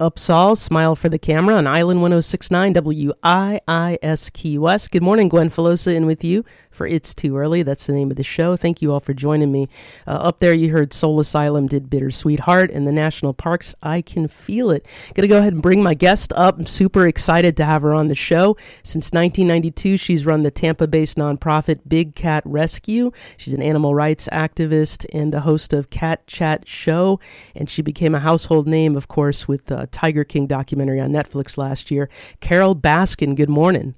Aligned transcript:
Upsahl, 0.00 0.56
Smile 0.56 0.96
for 0.96 1.10
the 1.10 1.18
Camera 1.18 1.56
on 1.56 1.66
Island 1.66 2.00
1069 2.00 2.72
WIIS 2.72 4.32
Key 4.32 4.56
West. 4.56 4.92
Good 4.92 5.02
morning, 5.02 5.28
Gwen 5.28 5.50
Filosa, 5.50 5.94
in 5.94 6.06
with 6.06 6.24
you 6.24 6.42
for 6.80 6.86
It's 6.86 7.14
Too 7.14 7.36
Early. 7.36 7.62
That's 7.62 7.86
the 7.86 7.92
name 7.92 8.10
of 8.10 8.16
the 8.16 8.22
show. 8.22 8.56
Thank 8.56 8.80
you 8.80 8.90
all 8.90 9.00
for 9.00 9.12
joining 9.12 9.52
me. 9.52 9.68
Uh, 10.06 10.12
up 10.12 10.38
there, 10.38 10.54
you 10.54 10.70
heard 10.72 10.94
Soul 10.94 11.20
Asylum 11.20 11.66
did 11.66 11.90
Bittersweet 11.90 12.40
Heart 12.40 12.70
in 12.70 12.84
the 12.84 12.90
National 12.90 13.34
Parks. 13.34 13.74
I 13.82 14.00
Can 14.00 14.28
Feel 14.28 14.70
It. 14.70 14.86
Going 15.12 15.24
to 15.24 15.28
go 15.28 15.36
ahead 15.36 15.52
and 15.52 15.60
bring 15.60 15.82
my 15.82 15.92
guest 15.92 16.32
up. 16.34 16.58
I'm 16.58 16.64
super 16.64 17.06
excited 17.06 17.54
to 17.58 17.66
have 17.66 17.82
her 17.82 17.92
on 17.92 18.06
the 18.06 18.14
show. 18.14 18.56
Since 18.82 19.12
1992, 19.12 19.98
she's 19.98 20.24
run 20.24 20.40
the 20.40 20.50
Tampa 20.50 20.88
based 20.88 21.18
nonprofit 21.18 21.80
Big 21.86 22.14
Cat 22.14 22.44
Rescue. 22.46 23.12
She's 23.36 23.52
an 23.52 23.60
animal 23.60 23.94
rights 23.94 24.26
activist 24.32 25.04
and 25.12 25.34
the 25.34 25.40
host 25.40 25.74
of 25.74 25.90
Cat 25.90 26.26
Chat 26.26 26.66
Show. 26.66 27.20
And 27.54 27.68
she 27.68 27.82
became 27.82 28.14
a 28.14 28.20
household 28.20 28.66
name, 28.66 28.96
of 28.96 29.06
course, 29.06 29.46
with 29.46 29.66
the 29.66 29.86
Tiger 29.88 30.24
King 30.24 30.46
documentary 30.46 30.98
on 30.98 31.10
Netflix 31.10 31.58
last 31.58 31.90
year. 31.90 32.08
Carole 32.40 32.74
Baskin, 32.74 33.36
good 33.36 33.50
morning. 33.50 33.96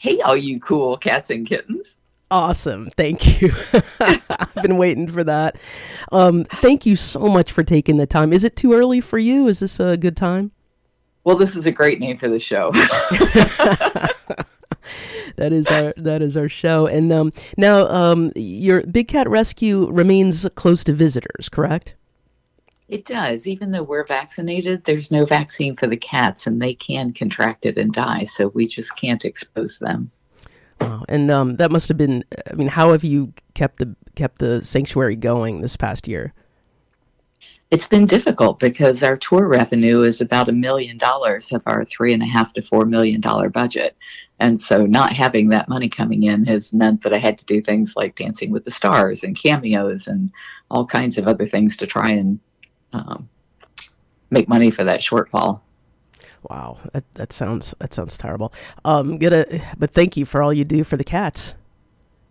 Hey, 0.00 0.18
all 0.22 0.34
you 0.34 0.58
cool 0.60 0.96
cats 0.96 1.28
and 1.28 1.46
kittens. 1.46 1.96
Awesome. 2.30 2.88
Thank 2.96 3.42
you. 3.42 3.52
I've 4.00 4.54
been 4.62 4.78
waiting 4.78 5.08
for 5.08 5.22
that. 5.24 5.58
Um, 6.10 6.44
thank 6.44 6.86
you 6.86 6.96
so 6.96 7.28
much 7.28 7.52
for 7.52 7.62
taking 7.62 7.98
the 7.98 8.06
time. 8.06 8.32
Is 8.32 8.42
it 8.42 8.56
too 8.56 8.72
early 8.72 9.02
for 9.02 9.18
you? 9.18 9.46
Is 9.46 9.60
this 9.60 9.78
a 9.78 9.98
good 9.98 10.16
time? 10.16 10.52
Well, 11.24 11.36
this 11.36 11.54
is 11.54 11.66
a 11.66 11.70
great 11.70 12.00
name 12.00 12.16
for 12.16 12.30
the 12.30 12.38
show. 12.38 12.70
that 15.36 15.52
is 15.52 15.70
our 15.70 15.92
that 15.98 16.22
is 16.22 16.34
our 16.34 16.48
show. 16.48 16.86
And 16.86 17.12
um, 17.12 17.30
now, 17.58 17.86
um, 17.88 18.32
your 18.34 18.86
Big 18.86 19.06
Cat 19.06 19.28
Rescue 19.28 19.90
remains 19.90 20.48
close 20.54 20.82
to 20.84 20.94
visitors, 20.94 21.50
correct? 21.50 21.94
It 22.90 23.06
does. 23.06 23.46
Even 23.46 23.70
though 23.70 23.84
we're 23.84 24.04
vaccinated, 24.04 24.84
there's 24.84 25.12
no 25.12 25.24
vaccine 25.24 25.76
for 25.76 25.86
the 25.86 25.96
cats, 25.96 26.48
and 26.48 26.60
they 26.60 26.74
can 26.74 27.12
contract 27.12 27.64
it 27.64 27.78
and 27.78 27.92
die. 27.92 28.24
So 28.24 28.48
we 28.48 28.66
just 28.66 28.96
can't 28.96 29.24
expose 29.24 29.78
them. 29.78 30.10
Wow. 30.80 31.04
And 31.08 31.30
um, 31.30 31.56
that 31.56 31.70
must 31.70 31.88
have 31.88 31.96
been. 31.96 32.24
I 32.50 32.54
mean, 32.54 32.66
how 32.66 32.90
have 32.90 33.04
you 33.04 33.32
kept 33.54 33.78
the 33.78 33.94
kept 34.16 34.40
the 34.40 34.64
sanctuary 34.64 35.14
going 35.14 35.60
this 35.60 35.76
past 35.76 36.08
year? 36.08 36.34
It's 37.70 37.86
been 37.86 38.06
difficult 38.06 38.58
because 38.58 39.04
our 39.04 39.16
tour 39.16 39.46
revenue 39.46 40.00
is 40.00 40.20
about 40.20 40.48
a 40.48 40.52
million 40.52 40.98
dollars 40.98 41.52
of 41.52 41.62
our 41.66 41.84
three 41.84 42.12
and 42.12 42.24
a 42.24 42.26
half 42.26 42.52
to 42.54 42.62
four 42.62 42.86
million 42.86 43.20
dollar 43.20 43.50
budget. 43.50 43.96
And 44.40 44.60
so 44.60 44.84
not 44.84 45.12
having 45.12 45.50
that 45.50 45.68
money 45.68 45.88
coming 45.88 46.24
in 46.24 46.44
has 46.46 46.72
meant 46.72 47.02
that 47.02 47.14
I 47.14 47.18
had 47.18 47.38
to 47.38 47.44
do 47.44 47.60
things 47.60 47.94
like 47.94 48.16
Dancing 48.16 48.50
with 48.50 48.64
the 48.64 48.72
Stars 48.72 49.22
and 49.22 49.40
cameos 49.40 50.08
and 50.08 50.32
all 50.70 50.86
kinds 50.86 51.18
of 51.18 51.28
other 51.28 51.46
things 51.46 51.76
to 51.76 51.86
try 51.86 52.10
and 52.10 52.40
um, 52.92 53.28
make 54.30 54.48
money 54.48 54.70
for 54.70 54.84
that 54.84 55.00
shortfall. 55.00 55.60
Wow, 56.42 56.78
that, 56.92 57.12
that 57.14 57.32
sounds 57.32 57.74
that 57.80 57.92
sounds 57.92 58.16
terrible. 58.16 58.52
Um, 58.84 59.18
get 59.18 59.32
a, 59.32 59.62
but 59.76 59.90
thank 59.90 60.16
you 60.16 60.24
for 60.24 60.42
all 60.42 60.52
you 60.52 60.64
do 60.64 60.84
for 60.84 60.96
the 60.96 61.04
cats. 61.04 61.54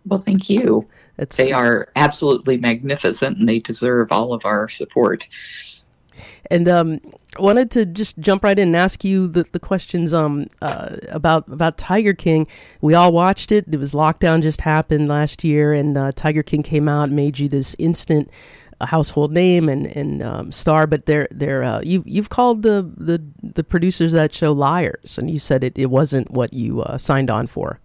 Well, 0.06 0.20
thank 0.20 0.48
you. 0.48 0.88
It's, 1.18 1.36
they 1.36 1.52
are 1.52 1.88
absolutely 1.94 2.56
magnificent, 2.56 3.38
and 3.38 3.48
they 3.48 3.58
deserve 3.58 4.10
all 4.10 4.32
of 4.32 4.44
our 4.44 4.68
support. 4.68 5.28
And 6.50 6.68
um, 6.68 7.00
wanted 7.38 7.70
to 7.72 7.86
just 7.86 8.18
jump 8.18 8.42
right 8.42 8.58
in 8.58 8.68
and 8.68 8.76
ask 8.76 9.04
you 9.04 9.28
the, 9.28 9.44
the 9.52 9.60
questions 9.60 10.12
um, 10.12 10.46
uh, 10.60 10.96
about 11.10 11.46
about 11.48 11.78
Tiger 11.78 12.14
King. 12.14 12.46
We 12.80 12.94
all 12.94 13.12
watched 13.12 13.52
it. 13.52 13.66
It 13.72 13.78
was 13.78 13.92
lockdown 13.92 14.42
just 14.42 14.62
happened 14.62 15.08
last 15.08 15.44
year, 15.44 15.72
and 15.72 15.96
uh, 15.96 16.12
Tiger 16.12 16.42
King 16.42 16.62
came 16.62 16.88
out 16.88 17.04
and 17.04 17.16
made 17.16 17.38
you 17.38 17.48
this 17.48 17.76
instant 17.78 18.30
a 18.80 18.86
household 18.86 19.32
name 19.32 19.68
and 19.68 19.86
and 19.96 20.22
um, 20.22 20.52
star, 20.52 20.86
but 20.86 21.06
they're 21.06 21.28
they're 21.30 21.62
uh, 21.62 21.80
you 21.82 22.02
you've 22.06 22.30
called 22.30 22.62
the, 22.62 22.90
the 22.96 23.22
the 23.42 23.64
producers 23.64 24.14
of 24.14 24.20
that 24.20 24.32
show 24.32 24.52
liars, 24.52 25.18
and 25.18 25.30
you 25.30 25.38
said 25.38 25.62
it, 25.62 25.78
it 25.78 25.86
wasn't 25.86 26.30
what 26.30 26.52
you 26.52 26.80
uh, 26.82 26.98
signed 26.98 27.30
on 27.30 27.46
for. 27.46 27.78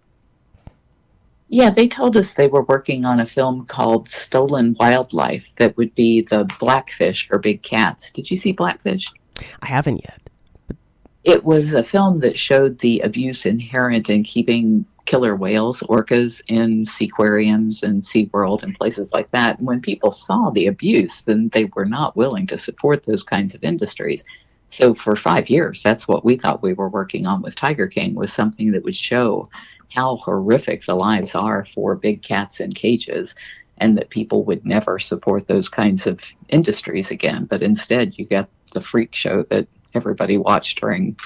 Yeah, 1.48 1.70
they 1.70 1.86
told 1.86 2.16
us 2.16 2.34
they 2.34 2.48
were 2.48 2.64
working 2.64 3.04
on 3.04 3.20
a 3.20 3.26
film 3.26 3.66
called 3.66 4.08
Stolen 4.08 4.74
Wildlife 4.80 5.46
that 5.56 5.76
would 5.76 5.94
be 5.94 6.22
the 6.22 6.48
Blackfish 6.58 7.28
or 7.30 7.38
big 7.38 7.62
cats. 7.62 8.10
Did 8.10 8.30
you 8.30 8.36
see 8.36 8.52
Blackfish? 8.52 9.12
I 9.62 9.66
haven't 9.66 10.02
yet. 10.02 10.20
But... 10.66 10.76
It 11.22 11.44
was 11.44 11.72
a 11.72 11.84
film 11.84 12.18
that 12.20 12.36
showed 12.36 12.80
the 12.80 13.00
abuse 13.00 13.46
inherent 13.46 14.10
in 14.10 14.24
keeping 14.24 14.84
killer 15.06 15.34
whales, 15.36 15.80
orcas 15.82 16.42
in 16.48 16.84
seaquariums 16.84 17.82
and 17.82 18.02
SeaWorld 18.02 18.62
and 18.62 18.74
places 18.76 19.12
like 19.12 19.30
that. 19.30 19.60
When 19.60 19.80
people 19.80 20.12
saw 20.12 20.50
the 20.50 20.66
abuse, 20.66 21.22
then 21.22 21.48
they 21.52 21.70
were 21.74 21.86
not 21.86 22.16
willing 22.16 22.46
to 22.48 22.58
support 22.58 23.04
those 23.04 23.22
kinds 23.22 23.54
of 23.54 23.64
industries. 23.64 24.24
So 24.70 24.94
for 24.94 25.16
five 25.16 25.48
years, 25.48 25.82
that's 25.82 26.08
what 26.08 26.24
we 26.24 26.36
thought 26.36 26.62
we 26.62 26.74
were 26.74 26.88
working 26.88 27.26
on 27.26 27.40
with 27.40 27.54
Tiger 27.54 27.86
King 27.86 28.14
was 28.14 28.32
something 28.32 28.72
that 28.72 28.84
would 28.84 28.96
show 28.96 29.48
how 29.92 30.16
horrific 30.16 30.84
the 30.84 30.94
lives 30.94 31.34
are 31.34 31.64
for 31.64 31.94
big 31.94 32.22
cats 32.22 32.60
in 32.60 32.72
cages 32.72 33.34
and 33.78 33.96
that 33.96 34.10
people 34.10 34.44
would 34.44 34.66
never 34.66 34.98
support 34.98 35.46
those 35.46 35.68
kinds 35.68 36.06
of 36.06 36.20
industries 36.48 37.10
again. 37.10 37.44
But 37.44 37.62
instead 37.62 38.18
you 38.18 38.26
get 38.26 38.48
the 38.72 38.80
freak 38.82 39.14
show 39.14 39.44
that 39.44 39.68
everybody 39.94 40.36
watched 40.36 40.80
during 40.80 41.16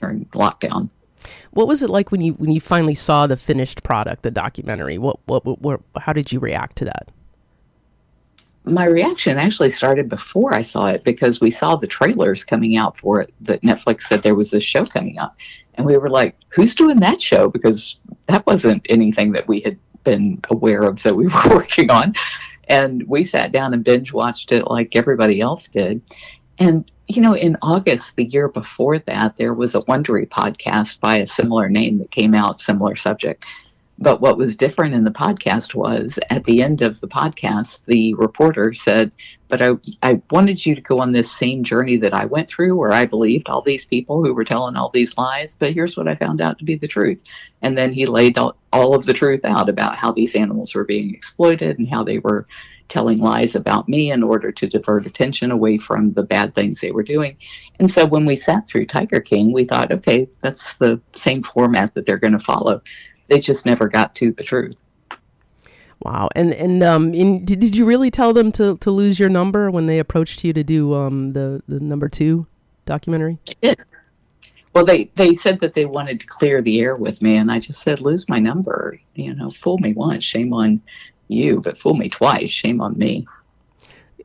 during 0.00 0.26
lockdown. 0.26 0.90
What 1.50 1.68
was 1.68 1.82
it 1.82 1.90
like 1.90 2.10
when 2.10 2.20
you 2.20 2.32
when 2.34 2.50
you 2.50 2.60
finally 2.60 2.94
saw 2.94 3.26
the 3.26 3.36
finished 3.36 3.82
product, 3.82 4.22
the 4.22 4.30
documentary? 4.30 4.98
What 4.98 5.18
what, 5.26 5.44
what, 5.44 5.60
what 5.60 5.80
how 5.98 6.12
did 6.12 6.32
you 6.32 6.40
react 6.40 6.76
to 6.78 6.84
that? 6.86 7.10
My 8.64 8.84
reaction 8.84 9.38
actually 9.38 9.70
started 9.70 10.08
before 10.08 10.54
I 10.54 10.62
saw 10.62 10.86
it 10.88 11.02
because 11.02 11.40
we 11.40 11.50
saw 11.50 11.76
the 11.76 11.86
trailers 11.86 12.44
coming 12.44 12.76
out 12.76 12.98
for 12.98 13.20
it 13.20 13.32
that 13.40 13.62
Netflix 13.62 14.02
said 14.02 14.22
there 14.22 14.34
was 14.34 14.50
this 14.50 14.62
show 14.62 14.84
coming 14.84 15.18
up. 15.18 15.36
And 15.74 15.86
we 15.86 15.96
were 15.96 16.10
like, 16.10 16.36
who's 16.50 16.74
doing 16.74 17.00
that 17.00 17.22
show? 17.22 17.48
Because 17.48 17.98
that 18.28 18.44
wasn't 18.46 18.84
anything 18.90 19.32
that 19.32 19.48
we 19.48 19.60
had 19.60 19.78
been 20.04 20.40
aware 20.50 20.82
of 20.82 21.02
that 21.02 21.16
we 21.16 21.26
were 21.26 21.42
working 21.50 21.90
on. 21.90 22.14
And 22.68 23.02
we 23.08 23.24
sat 23.24 23.50
down 23.50 23.72
and 23.72 23.82
binge 23.82 24.12
watched 24.12 24.52
it 24.52 24.66
like 24.66 24.94
everybody 24.94 25.40
else 25.40 25.66
did. 25.68 26.02
And 26.58 26.90
you 27.16 27.22
know, 27.22 27.34
in 27.34 27.56
August 27.60 28.14
the 28.16 28.24
year 28.24 28.48
before 28.48 28.98
that, 29.00 29.36
there 29.36 29.54
was 29.54 29.74
a 29.74 29.82
Wondery 29.82 30.28
podcast 30.28 31.00
by 31.00 31.18
a 31.18 31.26
similar 31.26 31.68
name 31.68 31.98
that 31.98 32.10
came 32.10 32.34
out, 32.34 32.60
similar 32.60 32.94
subject. 32.94 33.44
But 33.98 34.22
what 34.22 34.38
was 34.38 34.56
different 34.56 34.94
in 34.94 35.04
the 35.04 35.10
podcast 35.10 35.74
was 35.74 36.18
at 36.30 36.44
the 36.44 36.62
end 36.62 36.80
of 36.80 37.00
the 37.00 37.08
podcast, 37.08 37.80
the 37.84 38.14
reporter 38.14 38.72
said, 38.72 39.12
But 39.48 39.60
I, 39.60 39.72
I 40.02 40.22
wanted 40.30 40.64
you 40.64 40.74
to 40.74 40.80
go 40.80 41.00
on 41.00 41.12
this 41.12 41.30
same 41.30 41.64
journey 41.64 41.98
that 41.98 42.14
I 42.14 42.24
went 42.24 42.48
through, 42.48 42.76
where 42.76 42.92
I 42.92 43.04
believed 43.04 43.50
all 43.50 43.60
these 43.60 43.84
people 43.84 44.24
who 44.24 44.32
were 44.32 44.44
telling 44.44 44.76
all 44.76 44.88
these 44.88 45.18
lies. 45.18 45.54
But 45.58 45.74
here's 45.74 45.98
what 45.98 46.08
I 46.08 46.14
found 46.14 46.40
out 46.40 46.58
to 46.60 46.64
be 46.64 46.76
the 46.76 46.88
truth. 46.88 47.22
And 47.60 47.76
then 47.76 47.92
he 47.92 48.06
laid 48.06 48.38
all, 48.38 48.56
all 48.72 48.94
of 48.94 49.04
the 49.04 49.12
truth 49.12 49.44
out 49.44 49.68
about 49.68 49.96
how 49.96 50.12
these 50.12 50.34
animals 50.34 50.74
were 50.74 50.84
being 50.84 51.12
exploited 51.12 51.78
and 51.78 51.88
how 51.88 52.02
they 52.02 52.20
were 52.20 52.46
telling 52.90 53.18
lies 53.18 53.54
about 53.54 53.88
me 53.88 54.12
in 54.12 54.22
order 54.22 54.52
to 54.52 54.66
divert 54.66 55.06
attention 55.06 55.50
away 55.50 55.78
from 55.78 56.12
the 56.12 56.22
bad 56.22 56.54
things 56.54 56.80
they 56.80 56.90
were 56.90 57.02
doing. 57.02 57.36
And 57.78 57.90
so 57.90 58.04
when 58.04 58.26
we 58.26 58.36
sat 58.36 58.68
through 58.68 58.86
Tiger 58.86 59.20
King, 59.20 59.52
we 59.52 59.64
thought, 59.64 59.92
okay, 59.92 60.28
that's 60.40 60.74
the 60.74 61.00
same 61.14 61.42
format 61.42 61.94
that 61.94 62.04
they're 62.04 62.18
going 62.18 62.36
to 62.36 62.38
follow. 62.38 62.82
They 63.28 63.38
just 63.38 63.64
never 63.64 63.88
got 63.88 64.14
to 64.16 64.32
the 64.32 64.42
truth. 64.42 64.76
Wow. 66.00 66.28
And 66.34 66.54
and 66.54 66.82
um 66.82 67.12
in, 67.12 67.44
did, 67.44 67.60
did 67.60 67.76
you 67.76 67.84
really 67.84 68.10
tell 68.10 68.32
them 68.32 68.52
to, 68.52 68.78
to 68.78 68.90
lose 68.90 69.20
your 69.20 69.28
number 69.28 69.70
when 69.70 69.84
they 69.84 69.98
approached 69.98 70.42
you 70.44 70.52
to 70.54 70.64
do 70.64 70.94
um 70.94 71.32
the, 71.32 71.62
the 71.68 71.78
number 71.78 72.08
2 72.08 72.46
documentary? 72.86 73.38
did. 73.60 73.78
Well, 74.72 74.84
they, 74.84 75.10
they 75.16 75.34
said 75.34 75.58
that 75.60 75.74
they 75.74 75.84
wanted 75.84 76.20
to 76.20 76.26
clear 76.26 76.62
the 76.62 76.80
air 76.80 76.94
with 76.94 77.20
me, 77.20 77.36
and 77.36 77.50
I 77.50 77.58
just 77.58 77.82
said, 77.82 78.00
lose 78.00 78.28
my 78.28 78.38
number. 78.38 79.00
You 79.16 79.34
know, 79.34 79.50
fool 79.50 79.78
me 79.78 79.94
once, 79.94 80.22
shame 80.22 80.52
on 80.52 80.80
you, 81.30 81.60
but 81.60 81.78
fool 81.78 81.94
me 81.94 82.08
twice. 82.08 82.50
Shame 82.50 82.80
on 82.80 82.96
me. 82.98 83.26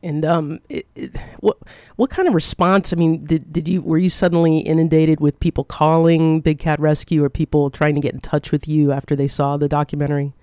And 0.03 0.23
um, 0.23 0.59
it, 0.69 0.85
it, 0.95 1.15
what 1.39 1.57
what 1.95 2.11
kind 2.11 2.27
of 2.27 2.35
response? 2.35 2.93
I 2.93 2.95
mean, 2.95 3.25
did 3.25 3.51
did 3.51 3.67
you 3.67 3.81
were 3.81 3.97
you 3.97 4.09
suddenly 4.09 4.59
inundated 4.59 5.19
with 5.19 5.39
people 5.39 5.63
calling 5.63 6.41
Big 6.41 6.59
Cat 6.59 6.79
Rescue 6.79 7.23
or 7.23 7.29
people 7.29 7.71
trying 7.71 7.95
to 7.95 8.01
get 8.01 8.13
in 8.13 8.19
touch 8.19 8.51
with 8.51 8.67
you 8.67 8.91
after 8.91 9.15
they 9.15 9.27
saw 9.27 9.57
the 9.57 9.67
documentary? 9.67 10.33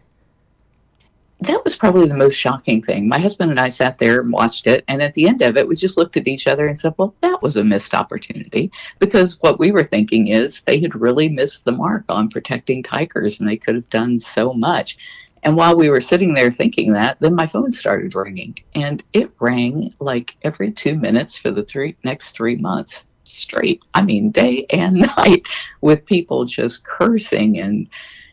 That 1.43 1.62
was 1.64 1.76
probably 1.76 2.06
the 2.06 2.14
most 2.14 2.35
shocking 2.35 2.82
thing. 2.82 3.09
My 3.09 3.19
husband 3.19 3.50
and 3.50 3.59
I 3.59 3.69
sat 3.69 3.99
there 3.99 4.20
and 4.20 4.32
watched 4.32 4.69
it, 4.69 4.85
and 4.87 5.03
at 5.03 5.14
the 5.14 5.29
end 5.29 5.43
of 5.43 5.56
it, 5.56 5.67
we 5.67 5.75
just 5.75 5.97
looked 5.97 6.17
at 6.17 6.29
each 6.29 6.47
other 6.47 6.67
and 6.67 6.79
said, 6.79 6.94
"Well, 6.99 7.14
that 7.20 7.43
was 7.43 7.56
a 7.56 7.64
missed 7.64 7.94
opportunity." 7.94 8.70
Because 8.99 9.41
what 9.43 9.59
we 9.59 9.70
were 9.70 9.85
thinking 9.85 10.29
is 10.29 10.62
they 10.62 10.81
had 10.81 11.00
really 11.00 11.29
missed 11.29 11.64
the 11.64 11.73
mark 11.73 12.05
on 12.09 12.29
protecting 12.29 12.82
tigers, 12.82 13.38
and 13.38 13.49
they 13.49 13.56
could 13.56 13.75
have 13.75 13.91
done 13.91 14.19
so 14.19 14.53
much. 14.53 14.97
And 15.43 15.56
while 15.56 15.77
we 15.77 15.91
were 15.91 16.00
sitting 16.00 16.35
there 16.35 16.50
thinking 16.50 16.93
that, 16.93 17.19
then 17.21 17.35
my 17.35 17.47
phone 17.47 17.73
started 17.73 18.15
ringing. 18.15 18.56
And 18.75 19.03
it 19.12 19.31
rang 19.41 19.93
like 19.99 20.37
every 20.43 20.71
two 20.71 20.94
minutes 20.94 21.37
for 21.37 21.50
the 21.50 21.65
three 21.65 21.97
next 22.05 22.33
three 22.33 22.56
months 22.56 23.05
straight. 23.25 23.83
I 23.94 24.03
mean, 24.03 24.31
day 24.31 24.67
and 24.71 24.94
night 25.17 25.47
with 25.81 26.06
people 26.06 26.44
just 26.44 26.85
cursing 26.85 27.59
and, 27.59 27.89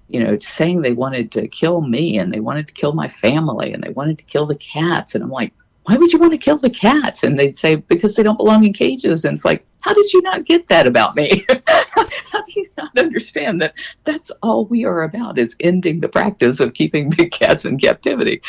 you 0.07 0.23
know, 0.23 0.37
saying 0.39 0.81
they 0.81 0.93
wanted 0.93 1.31
to 1.33 1.47
kill 1.47 1.81
me 1.81 2.19
and 2.19 2.31
they 2.31 2.39
wanted 2.39 2.67
to 2.67 2.73
kill 2.73 2.93
my 2.93 3.07
family 3.07 3.73
and 3.73 3.83
they 3.83 3.89
wanted 3.89 4.19
to 4.19 4.25
kill 4.25 4.45
the 4.45 4.55
cats. 4.55 5.15
And 5.15 5.23
I'm 5.23 5.31
like, 5.31 5.53
why 5.83 5.95
would 5.97 6.13
you 6.13 6.19
want 6.19 6.33
to 6.33 6.37
kill 6.37 6.57
the 6.57 6.69
cats? 6.69 7.23
And 7.23 7.39
they'd 7.39 7.57
say, 7.57 7.75
because 7.75 8.15
they 8.15 8.21
don't 8.21 8.37
belong 8.37 8.63
in 8.65 8.73
cages. 8.73 9.25
And 9.25 9.35
it's 9.35 9.45
like, 9.45 9.65
how 9.79 9.93
did 9.93 10.11
you 10.13 10.21
not 10.21 10.45
get 10.45 10.67
that 10.67 10.85
about 10.85 11.15
me? 11.15 11.45
how 12.31 12.41
do 12.43 12.51
you 12.55 12.69
not 12.77 12.97
understand 12.97 13.61
that 13.61 13.73
that's 14.03 14.31
all 14.41 14.65
we 14.65 14.85
are 14.85 15.03
about 15.03 15.37
is 15.37 15.55
ending 15.59 15.99
the 15.99 16.09
practice 16.09 16.59
of 16.59 16.73
keeping 16.73 17.09
big 17.17 17.31
cats 17.31 17.65
in 17.65 17.77
captivity? 17.77 18.41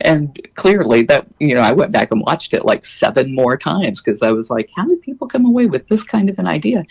And 0.00 0.38
clearly 0.54 1.02
that, 1.04 1.26
you 1.38 1.54
know, 1.54 1.62
I 1.62 1.72
went 1.72 1.92
back 1.92 2.10
and 2.10 2.20
watched 2.20 2.52
it 2.52 2.64
like 2.64 2.84
seven 2.84 3.34
more 3.34 3.56
times 3.56 4.02
because 4.02 4.22
I 4.22 4.30
was 4.30 4.50
like, 4.50 4.68
how 4.76 4.86
did 4.86 5.00
people 5.00 5.26
come 5.26 5.46
away 5.46 5.66
with 5.66 5.88
this 5.88 6.02
kind 6.02 6.28
of 6.28 6.38
an 6.38 6.46
idea? 6.46 6.84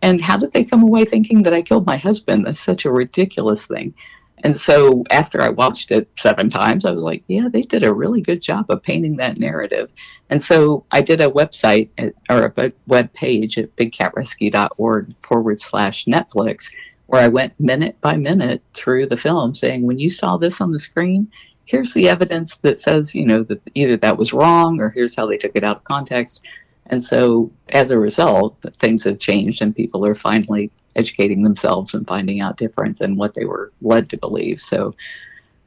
And 0.00 0.20
how 0.20 0.36
did 0.36 0.52
they 0.52 0.64
come 0.64 0.82
away 0.82 1.04
thinking 1.04 1.42
that 1.44 1.54
I 1.54 1.62
killed 1.62 1.86
my 1.86 1.96
husband? 1.96 2.46
That's 2.46 2.60
such 2.60 2.84
a 2.84 2.90
ridiculous 2.90 3.66
thing. 3.66 3.94
And 4.44 4.60
so 4.60 5.04
after 5.10 5.40
I 5.40 5.50
watched 5.50 5.90
it 5.92 6.08
seven 6.18 6.50
times, 6.50 6.84
I 6.84 6.90
was 6.90 7.02
like, 7.02 7.22
yeah, 7.28 7.48
they 7.48 7.62
did 7.62 7.84
a 7.84 7.94
really 7.94 8.20
good 8.20 8.42
job 8.42 8.66
of 8.70 8.82
painting 8.82 9.16
that 9.16 9.38
narrative. 9.38 9.92
And 10.30 10.42
so 10.42 10.84
I 10.90 11.00
did 11.00 11.20
a 11.20 11.30
website 11.30 11.90
at, 11.98 12.14
or 12.28 12.52
a 12.56 12.72
web 12.86 13.12
page 13.12 13.56
at 13.58 13.74
bigcatrescue.org 13.76 15.14
forward 15.22 15.60
slash 15.60 16.06
Netflix, 16.06 16.70
where 17.06 17.22
I 17.22 17.28
went 17.28 17.58
minute 17.60 18.00
by 18.00 18.16
minute 18.16 18.62
through 18.74 19.06
the 19.06 19.16
film 19.16 19.54
saying, 19.54 19.86
when 19.86 19.98
you 19.98 20.10
saw 20.10 20.36
this 20.36 20.60
on 20.60 20.72
the 20.72 20.78
screen, 20.78 21.30
here's 21.64 21.92
the 21.92 22.08
evidence 22.08 22.56
that 22.56 22.80
says, 22.80 23.14
you 23.14 23.26
know, 23.26 23.44
that 23.44 23.60
either 23.74 23.96
that 23.98 24.18
was 24.18 24.32
wrong 24.32 24.80
or 24.80 24.90
here's 24.90 25.14
how 25.14 25.26
they 25.26 25.38
took 25.38 25.52
it 25.54 25.64
out 25.64 25.76
of 25.76 25.84
context. 25.84 26.42
And 26.86 27.04
so 27.04 27.52
as 27.68 27.92
a 27.92 27.98
result, 27.98 28.56
things 28.78 29.04
have 29.04 29.20
changed 29.20 29.62
and 29.62 29.74
people 29.74 30.04
are 30.04 30.16
finally 30.16 30.72
educating 30.96 31.42
themselves 31.42 31.94
and 31.94 32.06
finding 32.06 32.40
out 32.40 32.56
different 32.56 32.98
than 32.98 33.16
what 33.16 33.34
they 33.34 33.44
were 33.44 33.72
led 33.80 34.10
to 34.10 34.16
believe. 34.16 34.60
So 34.60 34.94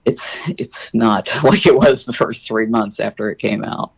it's 0.06 0.40
it's 0.58 0.94
not 0.94 1.32
like 1.44 1.66
it 1.66 1.78
was 1.78 2.06
the 2.06 2.14
first 2.14 2.48
three 2.48 2.68
months 2.68 3.00
after 3.00 3.30
it 3.30 3.40
came 3.40 3.64
out. 3.64 3.92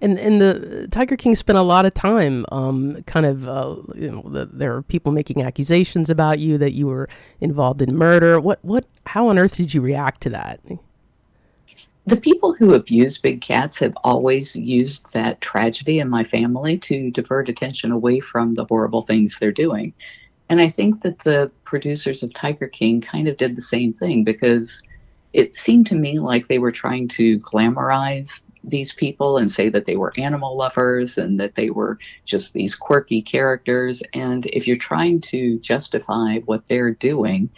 And 0.00 0.18
and 0.18 0.40
the 0.40 0.88
Tiger 0.90 1.16
King 1.16 1.34
spent 1.34 1.58
a 1.58 1.62
lot 1.62 1.86
of 1.86 1.94
time, 1.94 2.44
um, 2.50 3.02
kind 3.04 3.26
of, 3.26 3.48
uh, 3.48 3.76
you 3.94 4.10
know, 4.10 4.22
the, 4.22 4.46
there 4.46 4.74
are 4.74 4.82
people 4.82 5.12
making 5.12 5.42
accusations 5.42 6.10
about 6.10 6.38
you 6.38 6.58
that 6.58 6.72
you 6.72 6.86
were 6.86 7.08
involved 7.40 7.80
in 7.80 7.96
murder. 7.96 8.40
What 8.40 8.58
what? 8.62 8.86
How 9.06 9.28
on 9.28 9.38
earth 9.38 9.56
did 9.56 9.72
you 9.72 9.80
react 9.80 10.20
to 10.22 10.30
that? 10.30 10.60
The 12.06 12.16
people 12.16 12.52
who 12.52 12.74
abuse 12.74 13.16
big 13.16 13.40
cats 13.40 13.78
have 13.78 13.96
always 14.04 14.54
used 14.56 15.06
that 15.12 15.40
tragedy 15.40 16.00
in 16.00 16.10
my 16.10 16.22
family 16.22 16.76
to 16.78 17.10
divert 17.10 17.48
attention 17.48 17.90
away 17.90 18.20
from 18.20 18.54
the 18.54 18.66
horrible 18.66 19.02
things 19.02 19.38
they're 19.38 19.52
doing. 19.52 19.94
And 20.48 20.60
I 20.60 20.70
think 20.70 21.02
that 21.02 21.20
the 21.20 21.50
producers 21.64 22.22
of 22.22 22.34
Tiger 22.34 22.68
King 22.68 23.00
kind 23.00 23.28
of 23.28 23.36
did 23.36 23.56
the 23.56 23.62
same 23.62 23.92
thing 23.92 24.24
because 24.24 24.82
it 25.32 25.56
seemed 25.56 25.86
to 25.88 25.94
me 25.94 26.18
like 26.18 26.48
they 26.48 26.58
were 26.58 26.72
trying 26.72 27.08
to 27.08 27.38
glamorize 27.40 28.40
these 28.62 28.92
people 28.92 29.36
and 29.38 29.50
say 29.50 29.68
that 29.68 29.84
they 29.84 29.96
were 29.96 30.12
animal 30.16 30.56
lovers 30.56 31.18
and 31.18 31.38
that 31.40 31.54
they 31.54 31.70
were 31.70 31.98
just 32.24 32.52
these 32.52 32.74
quirky 32.74 33.20
characters. 33.20 34.02
And 34.14 34.46
if 34.46 34.66
you're 34.66 34.76
trying 34.76 35.20
to 35.22 35.58
justify 35.58 36.38
what 36.40 36.66
they're 36.66 36.92
doing, 36.92 37.50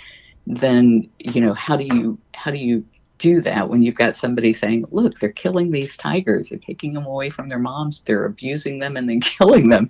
then 0.46 1.08
you 1.18 1.40
know 1.40 1.54
how 1.54 1.76
do 1.76 1.84
you 1.84 2.18
how 2.34 2.50
do 2.50 2.58
you 2.58 2.84
do 3.18 3.40
that 3.40 3.68
when 3.68 3.82
you've 3.82 3.94
got 3.94 4.14
somebody 4.14 4.52
saying, 4.52 4.84
look, 4.90 5.18
they're 5.18 5.32
killing 5.32 5.70
these 5.70 5.96
tigers, 5.96 6.50
they're 6.50 6.58
taking 6.58 6.92
them 6.92 7.06
away 7.06 7.30
from 7.30 7.48
their 7.48 7.58
moms, 7.58 8.02
they're 8.02 8.26
abusing 8.26 8.78
them 8.78 8.96
and 8.96 9.08
then 9.08 9.20
killing 9.38 9.68
them. 9.68 9.88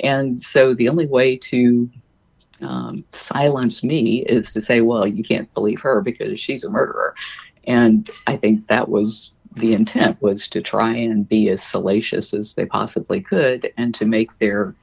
And 0.00 0.40
so 0.40 0.74
the 0.74 0.88
only 0.88 1.06
way 1.06 1.36
to 1.36 1.90
um, 2.64 3.04
silence 3.12 3.82
me 3.82 4.22
is 4.22 4.52
to 4.52 4.62
say, 4.62 4.80
well, 4.80 5.06
you 5.06 5.22
can't 5.22 5.52
believe 5.54 5.80
her 5.80 6.00
because 6.00 6.38
she's 6.38 6.64
a 6.64 6.70
murderer. 6.70 7.14
And 7.64 8.10
I 8.26 8.36
think 8.36 8.66
that 8.68 8.88
was 8.88 9.32
the 9.54 9.74
intent 9.74 10.20
was 10.22 10.48
to 10.48 10.62
try 10.62 10.94
and 10.94 11.28
be 11.28 11.50
as 11.50 11.62
salacious 11.62 12.32
as 12.32 12.54
they 12.54 12.64
possibly 12.64 13.20
could 13.20 13.70
and 13.76 13.94
to 13.94 14.06
make 14.06 14.36
their 14.38 14.74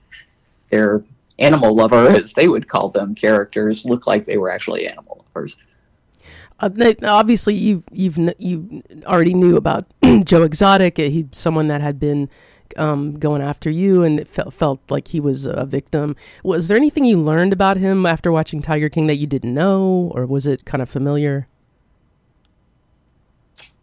their 0.69 1.03
animal 1.39 1.75
lover, 1.75 2.09
as 2.15 2.33
they 2.33 2.47
would 2.47 2.67
call 2.67 2.89
them, 2.89 3.15
characters 3.15 3.85
look 3.85 4.05
like 4.05 4.25
they 4.25 4.37
were 4.37 4.51
actually 4.51 4.87
animal 4.87 5.25
lovers. 5.25 5.57
Uh, 6.59 6.69
obviously, 7.03 7.55
you 7.55 7.83
you've 7.91 8.17
you 8.37 8.83
already 9.05 9.33
knew 9.33 9.55
about 9.55 9.85
Joe 10.25 10.43
Exotic. 10.43 10.97
He's 10.97 11.25
someone 11.31 11.67
that 11.67 11.81
had 11.81 11.99
been 11.99 12.29
um, 12.77 13.17
going 13.17 13.41
after 13.41 13.69
you 13.69 14.03
and 14.03 14.19
it 14.19 14.27
felt, 14.27 14.53
felt 14.53 14.79
like 14.89 15.09
he 15.09 15.19
was 15.19 15.45
a 15.45 15.65
victim. 15.65 16.15
Was 16.43 16.67
there 16.67 16.77
anything 16.77 17.05
you 17.05 17.19
learned 17.19 17.53
about 17.53 17.77
him 17.77 18.05
after 18.05 18.31
watching 18.31 18.61
Tiger 18.61 18.89
King 18.89 19.07
that 19.07 19.15
you 19.15 19.27
didn't 19.27 19.53
know, 19.53 20.11
or 20.13 20.25
was 20.25 20.45
it 20.45 20.65
kind 20.65 20.81
of 20.81 20.89
familiar? 20.89 21.47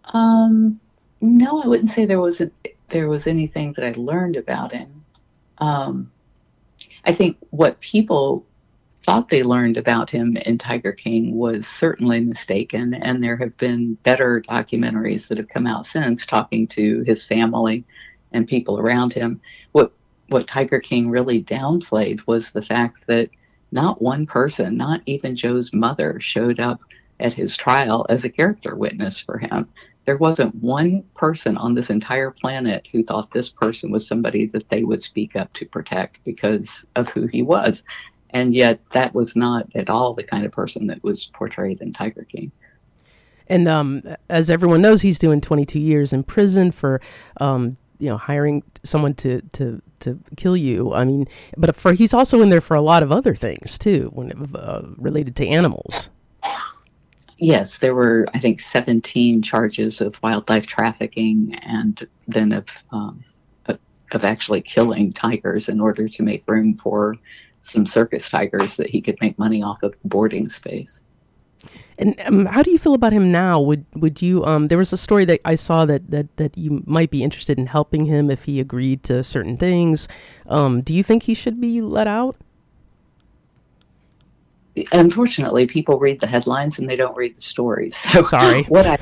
Um, 0.04 0.80
no, 1.20 1.62
I 1.62 1.66
wouldn't 1.66 1.90
say 1.90 2.06
there 2.06 2.20
was 2.20 2.40
a, 2.40 2.50
there 2.88 3.08
was 3.08 3.26
anything 3.26 3.72
that 3.74 3.84
I 3.84 3.92
learned 3.96 4.36
about 4.36 4.72
him. 4.72 5.04
Um, 5.58 6.10
I 7.04 7.14
think 7.14 7.36
what 7.50 7.80
people 7.80 8.44
thought 9.06 9.28
they 9.28 9.44
learned 9.44 9.76
about 9.76 10.10
him 10.10 10.36
in 10.38 10.58
Tiger 10.58 10.92
King 10.92 11.36
was 11.36 11.66
certainly 11.66 12.20
mistaken, 12.20 12.92
and 12.92 13.22
there 13.22 13.36
have 13.36 13.56
been 13.56 13.94
better 14.02 14.42
documentaries 14.48 15.28
that 15.28 15.38
have 15.38 15.48
come 15.48 15.66
out 15.66 15.86
since 15.86 16.26
talking 16.26 16.66
to 16.68 17.02
his 17.02 17.24
family 17.24 17.84
and 18.36 18.46
people 18.46 18.78
around 18.78 19.12
him. 19.12 19.40
What 19.72 19.92
what 20.28 20.46
Tiger 20.46 20.80
King 20.80 21.08
really 21.08 21.42
downplayed 21.42 22.26
was 22.26 22.50
the 22.50 22.62
fact 22.62 23.06
that 23.06 23.30
not 23.72 24.02
one 24.02 24.26
person, 24.26 24.76
not 24.76 25.00
even 25.06 25.36
Joe's 25.36 25.72
mother, 25.72 26.20
showed 26.20 26.60
up 26.60 26.80
at 27.20 27.32
his 27.32 27.56
trial 27.56 28.06
as 28.08 28.24
a 28.24 28.30
character 28.30 28.74
witness 28.74 29.18
for 29.20 29.38
him. 29.38 29.68
There 30.04 30.18
wasn't 30.18 30.54
one 30.56 31.04
person 31.14 31.56
on 31.56 31.74
this 31.74 31.90
entire 31.90 32.30
planet 32.30 32.88
who 32.92 33.02
thought 33.02 33.32
this 33.32 33.50
person 33.50 33.90
was 33.90 34.06
somebody 34.06 34.46
that 34.46 34.68
they 34.68 34.84
would 34.84 35.02
speak 35.02 35.34
up 35.34 35.52
to 35.54 35.66
protect 35.66 36.22
because 36.24 36.84
of 36.94 37.08
who 37.08 37.26
he 37.26 37.42
was. 37.42 37.82
And 38.30 38.52
yet, 38.54 38.80
that 38.90 39.14
was 39.14 39.34
not 39.34 39.68
at 39.74 39.88
all 39.88 40.12
the 40.14 40.24
kind 40.24 40.44
of 40.44 40.52
person 40.52 40.88
that 40.88 41.02
was 41.02 41.26
portrayed 41.26 41.80
in 41.80 41.92
Tiger 41.92 42.24
King. 42.24 42.52
And 43.48 43.68
um, 43.68 44.02
as 44.28 44.50
everyone 44.50 44.82
knows, 44.82 45.02
he's 45.02 45.18
doing 45.18 45.40
22 45.40 45.78
years 45.78 46.12
in 46.12 46.24
prison 46.24 46.70
for 46.70 47.00
um, 47.40 47.76
you 47.98 48.08
know 48.08 48.16
hiring 48.16 48.62
someone 48.84 49.14
to 49.14 49.40
to 49.54 49.82
to 50.00 50.18
kill 50.36 50.56
you. 50.56 50.92
I 50.92 51.04
mean, 51.04 51.26
but 51.56 51.74
for 51.74 51.92
he's 51.92 52.14
also 52.14 52.40
in 52.40 52.48
there 52.48 52.60
for 52.60 52.74
a 52.74 52.82
lot 52.82 53.02
of 53.02 53.12
other 53.12 53.34
things 53.34 53.78
too, 53.78 54.10
when 54.12 54.32
uh, 54.54 54.82
related 54.96 55.36
to 55.36 55.46
animals. 55.46 56.10
Yes, 57.38 57.78
there 57.78 57.94
were 57.94 58.26
I 58.32 58.38
think 58.38 58.60
17 58.60 59.42
charges 59.42 60.00
of 60.00 60.14
wildlife 60.22 60.66
trafficking, 60.66 61.54
and 61.62 62.06
then 62.26 62.52
of 62.52 62.66
um, 62.90 63.24
of 64.12 64.24
actually 64.24 64.60
killing 64.60 65.12
tigers 65.12 65.68
in 65.68 65.80
order 65.80 66.08
to 66.08 66.22
make 66.22 66.44
room 66.46 66.74
for 66.74 67.16
some 67.62 67.84
circus 67.84 68.28
tigers 68.30 68.76
that 68.76 68.88
he 68.88 69.00
could 69.00 69.18
make 69.20 69.38
money 69.38 69.62
off 69.62 69.82
of 69.82 69.92
the 70.00 70.08
boarding 70.08 70.48
space. 70.48 71.00
And 71.98 72.18
um, 72.26 72.46
how 72.46 72.62
do 72.62 72.70
you 72.70 72.78
feel 72.78 72.94
about 72.94 73.12
him 73.12 73.32
now? 73.32 73.60
Would 73.60 73.86
would 73.94 74.20
you? 74.20 74.44
Um, 74.44 74.68
there 74.68 74.78
was 74.78 74.92
a 74.92 74.96
story 74.96 75.24
that 75.26 75.40
I 75.44 75.54
saw 75.54 75.86
that, 75.86 76.10
that 76.10 76.36
that 76.36 76.56
you 76.58 76.82
might 76.86 77.10
be 77.10 77.22
interested 77.22 77.58
in 77.58 77.66
helping 77.66 78.04
him 78.06 78.30
if 78.30 78.44
he 78.44 78.60
agreed 78.60 79.02
to 79.04 79.24
certain 79.24 79.56
things. 79.56 80.08
Um, 80.46 80.82
do 80.82 80.94
you 80.94 81.02
think 81.02 81.24
he 81.24 81.34
should 81.34 81.60
be 81.60 81.80
let 81.80 82.06
out? 82.06 82.36
Unfortunately, 84.92 85.66
people 85.66 85.98
read 85.98 86.20
the 86.20 86.26
headlines 86.26 86.78
and 86.78 86.88
they 86.88 86.96
don't 86.96 87.16
read 87.16 87.34
the 87.34 87.40
stories. 87.40 87.96
So 87.96 88.22
Sorry. 88.36 88.62
What 88.68 88.86
I 88.86 88.98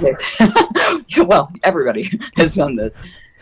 well, 1.24 1.52
everybody 1.64 2.20
has 2.36 2.54
done 2.54 2.76
this, 2.76 2.94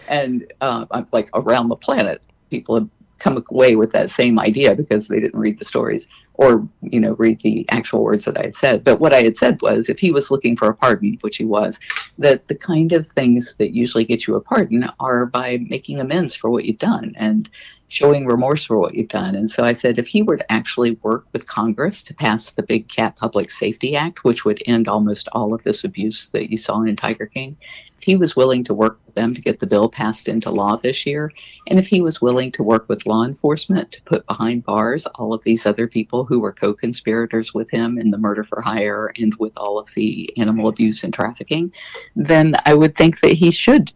and 0.09 0.51
uh, 0.63 0.87
I'm 0.91 1.07
like 1.13 1.29
around 1.35 1.69
the 1.69 1.77
planet, 1.77 2.23
people 2.49 2.77
have 2.77 2.89
come 3.23 3.45
away 3.51 3.77
with 3.77 3.93
that 3.93 4.11
same 4.11 4.39
idea 4.39 4.75
because 4.75 5.07
they 5.07 5.21
didn't 5.21 5.39
read 5.39 5.59
the 5.59 5.65
stories 5.65 6.09
or 6.35 6.67
you 6.81 6.99
know 6.99 7.13
read 7.15 7.41
the 7.43 7.65
actual 7.71 8.03
words 8.03 8.25
that 8.25 8.37
I 8.37 8.43
had 8.43 8.57
said. 8.57 8.85
But 8.85 8.99
what 8.99 9.15
I 9.15 9.23
had 9.23 9.37
said 9.37 9.63
was, 9.63 9.89
if 9.89 9.99
he 9.99 10.11
was 10.11 10.31
looking 10.31 10.57
for 10.57 10.69
a 10.69 10.75
pardon, 10.75 11.19
which 11.21 11.37
he 11.37 11.45
was, 11.45 11.79
that 12.19 12.49
the 12.49 12.55
kind 12.55 12.93
of 12.93 13.07
things 13.07 13.55
that 13.59 13.71
usually 13.71 14.05
get 14.05 14.27
you 14.27 14.35
a 14.35 14.41
pardon 14.41 14.91
are 14.99 15.27
by 15.27 15.59
making 15.69 16.01
amends 16.01 16.35
for 16.35 16.51
what 16.51 16.65
you've 16.65 16.79
done 16.79 17.15
and 17.17 17.49
showing 17.93 18.25
remorse 18.25 18.65
for 18.65 18.79
what 18.79 18.95
you've 18.95 19.09
done. 19.09 19.35
And 19.35 19.51
so 19.51 19.65
I 19.65 19.75
said, 19.75 19.99
if 19.99 20.09
he 20.09 20.23
were 20.23 20.39
to 20.39 20.53
actually 20.53 20.93
work 21.03 21.27
with 21.35 21.47
Congress 21.47 22.03
to 22.05 22.15
pass 22.15 22.51
the 22.51 22.63
Big 22.63 22.89
Cat 22.89 23.17
Public 23.17 23.51
Safety 23.51 23.95
Act, 23.95 24.25
which 24.25 24.47
would 24.47 24.63
end 24.67 24.89
almost 24.89 25.29
all 25.33 25.53
of 25.53 25.63
this 25.63 25.85
abuse 25.85 26.29
that 26.29 26.51
you 26.51 26.57
saw 26.57 26.81
in 26.81 26.97
Tiger 26.97 27.27
King, 27.27 27.55
if 27.99 28.05
he 28.05 28.17
was 28.17 28.35
willing 28.35 28.65
to 28.65 28.73
work 28.73 28.99
with 29.05 29.15
them 29.15 29.35
to 29.35 29.43
get 29.43 29.61
the 29.61 29.67
bill 29.67 29.91
passed 29.91 30.27
into 30.27 30.51
law 30.51 30.77
this 30.77 31.05
year, 31.05 31.31
and 31.69 31.79
if 31.79 31.87
he 31.87 32.01
was 32.01 32.23
willing 32.23 32.51
to 32.53 32.63
work 32.63 32.89
with 32.89 33.05
law 33.05 33.25
enforcement 33.25 33.93
to 33.93 34.03
put 34.05 34.27
behind 34.27 34.65
bars 34.65 35.05
all 35.17 35.35
of 35.35 35.45
these 35.45 35.67
other 35.67 35.87
people 35.87 36.25
who 36.25 36.41
were 36.41 36.53
co 36.53 36.73
conspirators 36.73 37.53
with 37.53 37.71
him 37.71 37.99
in 37.99 38.11
the 38.11 38.17
murder 38.17 38.43
for 38.43 38.63
hire 38.63 39.13
and 39.19 39.35
with 39.35 39.53
all 39.59 39.79
of 39.79 39.93
the 39.95 40.33
animal 40.39 40.69
abuse 40.69 41.05
and 41.05 41.13
trafficking, 41.13 41.71
then 42.17 42.55
I 42.65 42.73
would 42.73 42.95
think 42.95 43.21
that 43.21 43.33
he 43.33 43.51
should 43.51 43.93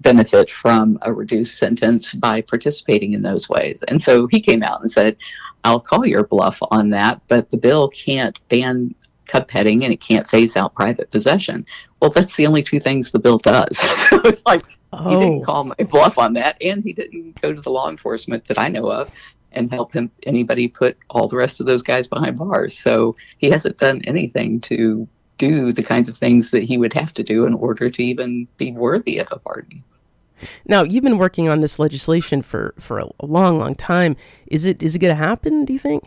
benefit 0.00 0.50
from 0.50 0.98
a 1.02 1.12
reduced 1.12 1.58
sentence 1.58 2.14
by 2.14 2.40
participating 2.40 3.12
in 3.12 3.22
those 3.22 3.48
ways. 3.48 3.82
And 3.88 4.00
so 4.00 4.26
he 4.28 4.40
came 4.40 4.62
out 4.62 4.80
and 4.80 4.90
said, 4.90 5.16
I'll 5.64 5.80
call 5.80 6.06
your 6.06 6.24
bluff 6.24 6.58
on 6.70 6.90
that, 6.90 7.20
but 7.28 7.50
the 7.50 7.56
bill 7.56 7.88
can't 7.88 8.38
ban 8.48 8.94
cub 9.26 9.48
petting 9.48 9.84
and 9.84 9.92
it 9.92 10.00
can't 10.00 10.28
phase 10.28 10.56
out 10.56 10.74
private 10.74 11.10
possession. 11.10 11.66
Well, 12.00 12.10
that's 12.10 12.36
the 12.36 12.46
only 12.46 12.62
two 12.62 12.80
things 12.80 13.10
the 13.10 13.18
bill 13.18 13.38
does. 13.38 13.76
so 14.08 14.20
it's 14.24 14.42
like, 14.46 14.62
Oh. 14.92 15.08
He 15.08 15.24
didn't 15.24 15.42
oh. 15.42 15.44
call 15.44 15.64
my 15.64 15.74
bluff 15.88 16.18
on 16.18 16.34
that, 16.34 16.56
and 16.60 16.82
he 16.82 16.92
didn't 16.92 17.40
go 17.40 17.52
to 17.52 17.60
the 17.60 17.70
law 17.70 17.88
enforcement 17.88 18.44
that 18.46 18.58
I 18.58 18.68
know 18.68 18.90
of 18.90 19.10
and 19.52 19.70
help 19.70 19.92
him 19.92 20.10
anybody 20.24 20.68
put 20.68 20.96
all 21.10 21.28
the 21.28 21.36
rest 21.36 21.60
of 21.60 21.66
those 21.66 21.82
guys 21.82 22.06
behind 22.06 22.38
bars. 22.38 22.78
So 22.78 23.16
he 23.38 23.50
hasn't 23.50 23.78
done 23.78 24.02
anything 24.04 24.60
to 24.62 25.08
do 25.42 25.72
the 25.72 25.82
kinds 25.82 26.08
of 26.08 26.16
things 26.16 26.52
that 26.52 26.62
he 26.62 26.78
would 26.78 26.92
have 26.92 27.12
to 27.12 27.24
do 27.24 27.46
in 27.46 27.54
order 27.54 27.90
to 27.90 28.02
even 28.02 28.46
be 28.58 28.70
worthy 28.70 29.18
of 29.18 29.26
a 29.32 29.40
pardon. 29.40 29.82
Now 30.66 30.84
you've 30.84 31.02
been 31.02 31.18
working 31.18 31.48
on 31.48 31.58
this 31.58 31.80
legislation 31.80 32.42
for, 32.42 32.74
for 32.78 33.00
a 33.00 33.08
long, 33.20 33.58
long 33.58 33.74
time. 33.74 34.16
Is 34.46 34.64
it 34.64 34.80
is 34.82 34.94
it 34.94 35.00
going 35.00 35.16
to 35.16 35.24
happen? 35.24 35.64
Do 35.64 35.72
you 35.72 35.80
think? 35.80 36.04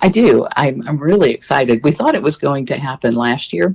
I 0.00 0.08
do. 0.08 0.46
I'm 0.54 0.86
I'm 0.86 0.98
really 0.98 1.32
excited. 1.32 1.82
We 1.82 1.90
thought 1.90 2.14
it 2.14 2.22
was 2.22 2.36
going 2.36 2.66
to 2.66 2.76
happen 2.76 3.16
last 3.16 3.52
year 3.52 3.74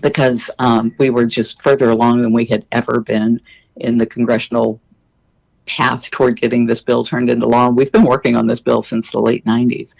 because 0.00 0.50
um, 0.58 0.94
we 0.98 1.10
were 1.10 1.26
just 1.26 1.60
further 1.60 1.90
along 1.90 2.22
than 2.22 2.32
we 2.32 2.46
had 2.46 2.64
ever 2.72 3.00
been 3.00 3.40
in 3.76 3.98
the 3.98 4.06
congressional 4.06 4.80
path 5.66 6.10
toward 6.10 6.40
getting 6.40 6.66
this 6.66 6.80
bill 6.80 7.04
turned 7.04 7.28
into 7.28 7.46
law. 7.46 7.68
We've 7.68 7.92
been 7.92 8.04
working 8.04 8.36
on 8.36 8.46
this 8.46 8.60
bill 8.60 8.82
since 8.82 9.10
the 9.10 9.20
late 9.20 9.44
90s. 9.44 9.94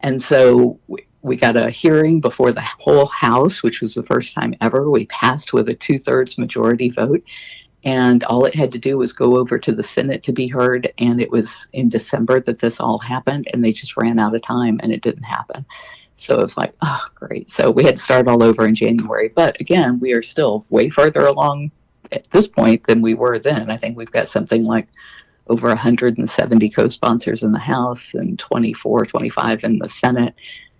And 0.00 0.22
so 0.22 0.78
we, 1.22 1.36
got 1.36 1.56
a 1.56 1.70
hearing 1.70 2.20
before 2.20 2.52
the 2.52 2.60
whole 2.60 3.06
House, 3.06 3.62
which 3.62 3.80
was 3.80 3.94
the 3.94 4.02
first 4.04 4.34
time 4.34 4.54
ever. 4.60 4.90
We 4.90 5.06
passed 5.06 5.52
with 5.52 5.68
a 5.68 5.74
two 5.74 5.98
thirds 5.98 6.38
majority 6.38 6.90
vote. 6.90 7.22
And 7.84 8.24
all 8.24 8.46
it 8.46 8.54
had 8.54 8.72
to 8.72 8.80
do 8.80 8.98
was 8.98 9.12
go 9.12 9.36
over 9.36 9.58
to 9.58 9.72
the 9.72 9.82
Senate 9.82 10.22
to 10.24 10.32
be 10.32 10.48
heard. 10.48 10.92
And 10.98 11.20
it 11.20 11.30
was 11.30 11.68
in 11.72 11.88
December 11.88 12.40
that 12.40 12.58
this 12.58 12.80
all 12.80 12.98
happened. 12.98 13.48
And 13.52 13.64
they 13.64 13.72
just 13.72 13.96
ran 13.96 14.18
out 14.18 14.34
of 14.34 14.42
time 14.42 14.80
and 14.82 14.92
it 14.92 15.02
didn't 15.02 15.22
happen. 15.22 15.64
So 16.16 16.38
it 16.38 16.42
was 16.42 16.56
like, 16.56 16.74
oh, 16.82 17.06
great. 17.14 17.50
So 17.50 17.70
we 17.70 17.84
had 17.84 17.96
to 17.96 18.02
start 18.02 18.26
all 18.26 18.42
over 18.42 18.66
in 18.66 18.74
January. 18.74 19.28
But 19.28 19.60
again, 19.60 20.00
we 20.00 20.12
are 20.14 20.22
still 20.22 20.66
way 20.70 20.88
further 20.88 21.26
along 21.26 21.70
at 22.10 22.28
this 22.30 22.48
point 22.48 22.86
than 22.86 23.02
we 23.02 23.14
were 23.14 23.38
then. 23.38 23.70
I 23.70 23.76
think 23.76 23.96
we've 23.96 24.10
got 24.10 24.28
something 24.28 24.64
like 24.64 24.88
over 25.48 25.68
170 25.68 26.70
co-sponsors 26.70 27.42
in 27.42 27.52
the 27.52 27.58
House 27.58 28.14
and 28.14 28.38
24, 28.38 29.06
25 29.06 29.64
in 29.64 29.78
the 29.78 29.88
Senate. 29.88 30.34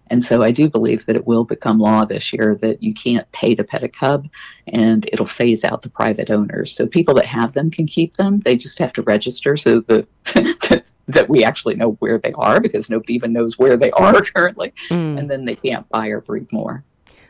And 0.09 0.25
so 0.25 0.43
I 0.43 0.51
do 0.51 0.69
believe 0.69 1.07
that 1.07 1.17
it 1.17 1.27
will 1.27 1.45
become 1.45 1.79
law 1.79 2.05
this 2.05 2.33
year 2.33 2.57
that 2.61 2.83
you 2.83 2.95
can't 2.95 3.31
pay 3.33 3.55
to 3.55 3.65
pet 3.65 3.83
a 3.83 3.89
cub 3.89 4.29
and 4.69 5.09
it'll 5.13 5.27
phase 5.27 5.65
out 5.65 5.83
the 5.83 5.91
private 5.91 6.31
owners. 6.31 6.75
So 6.75 6.87
people 6.87 7.15
that 7.15 7.27
have 7.27 7.55
them 7.55 7.71
can 7.71 7.87
keep 7.87 8.15
them. 8.15 8.41
They 8.41 8.57
just 8.57 8.79
have 8.79 8.93
to 8.95 9.03
register 9.03 9.57
so 9.57 9.81
that, 9.81 10.07
that 11.09 11.29
we 11.29 11.45
actually 11.45 11.75
know 11.75 11.93
where 11.93 12.19
they 12.19 12.33
are 12.33 12.61
because 12.61 12.89
nobody 12.89 13.15
even 13.15 13.33
knows 13.33 13.59
where 13.59 13.77
they 13.77 13.91
are 13.93 14.21
currently. 14.35 14.73
Mm. 14.89 15.19
And 15.19 15.31
then 15.31 15.45
they 15.45 15.57
can't 15.57 15.89
buy 15.89 16.09
or 16.09 16.21
breed 16.21 16.51
more 16.53 16.85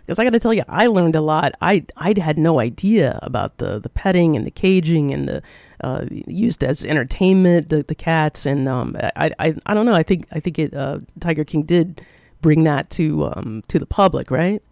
because 0.07 0.21
I 0.21 0.25
got 0.25 0.35
to 0.35 0.41
tell 0.41 0.55
you, 0.55 0.63
I 0.69 0.87
learned 0.87 1.17
a 1.17 1.21
lot. 1.21 1.53
I 1.61 1.85
I 1.97 2.15
had 2.17 2.39
no 2.39 2.61
idea 2.61 3.19
about 3.23 3.59
the 3.59 3.81
the 3.81 3.89
petting 3.89 4.37
and 4.37 4.47
the 4.47 4.53
caging 4.53 5.13
and 5.13 5.29
the 5.29 5.43
uh, 5.83 6.07
used 6.11 6.63
as 6.63 6.85
entertainment 6.85 7.69
the, 7.69 7.83
the 7.83 7.95
cats 7.95 8.47
and 8.47 8.69
um, 8.69 8.97
I, 9.17 9.33
I 9.39 9.55
I 9.67 9.75
don't 9.75 9.85
know. 9.85 9.95
I 9.95 10.05
think 10.05 10.27
I 10.31 10.39
think 10.39 10.59
it 10.61 10.75
uh, 10.75 11.01
Tiger 11.19 11.45
King 11.45 11.65
did 11.65 12.07
bring 12.41 12.65
that 12.65 12.91
to 12.91 13.27
um, 13.27 13.63
to 13.69 13.79
the 13.79 13.87
public, 13.87 14.31
right? 14.31 14.63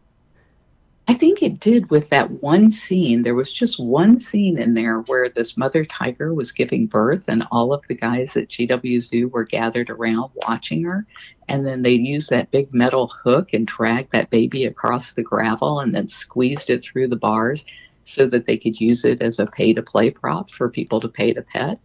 I 1.07 1.13
think 1.13 1.43
it 1.43 1.61
did 1.61 1.91
with 1.91 2.09
that 2.09 2.31
one 2.43 2.71
scene. 2.71 3.23
There 3.23 3.35
was 3.35 3.53
just 3.53 3.79
one 3.79 4.19
scene 4.19 4.59
in 4.59 4.73
there 4.73 5.01
where 5.01 5.29
this 5.29 5.55
mother 5.55 5.85
tiger 5.85 6.33
was 6.33 6.51
giving 6.51 6.87
birth, 6.87 7.25
and 7.29 7.47
all 7.53 7.75
of 7.75 7.87
the 7.89 7.95
guys 7.95 8.35
at 8.39 8.49
GW 8.49 9.03
Zoo 9.03 9.29
were 9.29 9.45
gathered 9.45 9.91
around 9.91 10.31
watching 10.37 10.83
her. 10.85 11.07
And 11.47 11.67
then 11.67 11.83
they 11.83 11.93
used 11.93 12.31
that 12.31 12.51
big 12.51 12.73
metal 12.73 13.09
hook 13.09 13.53
and 13.53 13.67
dragged 13.67 14.13
that 14.13 14.31
baby 14.31 14.65
across 14.65 15.13
the 15.13 15.23
gravel 15.23 15.81
and 15.81 15.95
then 15.95 16.09
squeezed 16.09 16.71
it 16.71 16.83
through 16.83 17.09
the 17.09 17.17
bars 17.17 17.67
so 18.05 18.27
that 18.27 18.47
they 18.47 18.57
could 18.57 18.81
use 18.81 19.05
it 19.05 19.21
as 19.21 19.39
a 19.39 19.47
pay 19.47 19.75
to 19.75 19.83
play 19.83 20.11
prop 20.11 20.51
for 20.51 20.71
people 20.71 21.01
to 21.01 21.09
pay 21.09 21.35
to 21.35 21.43
pet. 21.43 21.79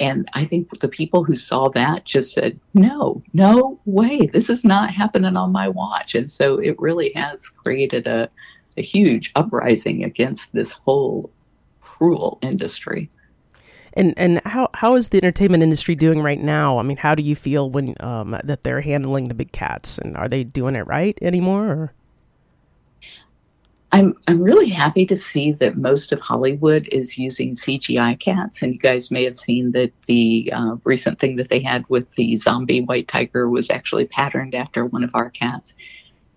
And 0.00 0.28
I 0.32 0.46
think 0.46 0.80
the 0.80 0.88
people 0.88 1.22
who 1.22 1.36
saw 1.36 1.68
that 1.70 2.04
just 2.04 2.32
said, 2.32 2.58
no, 2.74 3.22
no 3.34 3.78
way, 3.84 4.26
this 4.32 4.48
is 4.48 4.64
not 4.64 4.90
happening 4.90 5.36
on 5.36 5.52
my 5.52 5.68
watch. 5.68 6.14
And 6.14 6.30
so 6.30 6.58
it 6.58 6.78
really 6.78 7.12
has 7.14 7.48
created 7.48 8.06
a, 8.06 8.28
a 8.76 8.82
huge 8.82 9.32
uprising 9.36 10.02
against 10.02 10.52
this 10.52 10.72
whole 10.72 11.30
cruel 11.80 12.38
industry. 12.42 13.10
And 13.94 14.14
and 14.16 14.40
how 14.46 14.70
how 14.72 14.94
is 14.94 15.10
the 15.10 15.18
entertainment 15.18 15.62
industry 15.62 15.94
doing 15.94 16.22
right 16.22 16.40
now? 16.40 16.78
I 16.78 16.82
mean, 16.82 16.96
how 16.96 17.14
do 17.14 17.22
you 17.22 17.36
feel 17.36 17.68
when 17.68 17.94
um, 18.00 18.34
that 18.42 18.62
they're 18.62 18.80
handling 18.80 19.28
the 19.28 19.34
big 19.34 19.52
cats, 19.52 19.98
and 19.98 20.16
are 20.16 20.28
they 20.28 20.44
doing 20.44 20.76
it 20.76 20.86
right 20.86 21.18
anymore? 21.20 21.66
Or? 21.66 21.92
I'm 23.94 24.14
I'm 24.26 24.42
really 24.42 24.70
happy 24.70 25.04
to 25.06 25.16
see 25.18 25.52
that 25.52 25.76
most 25.76 26.12
of 26.12 26.20
Hollywood 26.20 26.88
is 26.90 27.18
using 27.18 27.54
CGI 27.54 28.18
cats, 28.18 28.62
and 28.62 28.72
you 28.72 28.78
guys 28.78 29.10
may 29.10 29.24
have 29.24 29.38
seen 29.38 29.72
that 29.72 29.92
the 30.06 30.50
uh, 30.54 30.76
recent 30.84 31.20
thing 31.20 31.36
that 31.36 31.50
they 31.50 31.60
had 31.60 31.84
with 31.90 32.10
the 32.12 32.38
zombie 32.38 32.80
white 32.80 33.06
tiger 33.06 33.50
was 33.50 33.70
actually 33.70 34.06
patterned 34.06 34.54
after 34.54 34.86
one 34.86 35.04
of 35.04 35.10
our 35.14 35.28
cats 35.28 35.74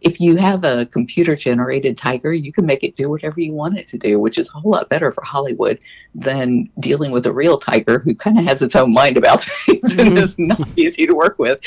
if 0.06 0.22
you 0.22 0.36
have 0.38 0.64
a 0.64 0.86
computer 0.86 1.36
generated 1.36 1.98
tiger, 1.98 2.32
you 2.32 2.54
can 2.54 2.64
make 2.64 2.84
it 2.84 2.96
do 2.96 3.10
whatever 3.10 3.42
you 3.42 3.54
want 3.54 3.80
it 3.80 3.88
to 3.88 3.98
do, 3.98 4.20
which 4.20 4.38
is 4.38 4.48
a 4.50 4.60
whole 4.60 4.72
lot 4.72 4.88
better 4.88 5.12
for 5.12 5.24
Hollywood 5.24 5.80
than 6.14 6.70
dealing 6.80 7.12
with 7.12 7.26
a 7.26 7.34
real 7.34 7.58
tiger 7.58 7.98
who 7.98 8.14
kind 8.14 8.38
of 8.38 8.46
has 8.46 8.62
its 8.62 8.76
own 8.76 8.94
mind 8.94 9.18
about 9.18 9.44
things 9.66 9.82
mm-hmm. 9.82 10.00
and 10.00 10.20
is 10.20 10.38
not 10.38 10.70
easy 10.78 11.08
to 11.08 11.16
work 11.16 11.40
with. 11.40 11.60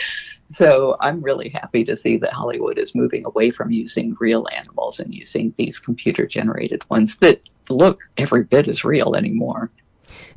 So 0.50 0.96
I'm 1.00 1.20
really 1.20 1.48
happy 1.48 1.82
to 1.84 1.96
see 1.96 2.16
that 2.18 2.32
Hollywood 2.32 2.78
is 2.78 2.94
moving 2.94 3.24
away 3.26 3.50
from 3.50 3.72
using 3.72 4.16
real 4.20 4.46
animals 4.56 5.00
and 5.00 5.12
using 5.12 5.52
these 5.56 5.80
computer 5.80 6.24
generated 6.24 6.88
ones 6.88 7.16
that 7.16 7.50
look 7.68 7.98
every 8.18 8.44
bit 8.44 8.68
as 8.68 8.84
real 8.84 9.16
anymore. 9.16 9.68